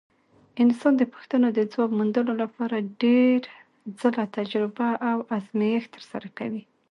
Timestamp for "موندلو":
1.99-2.33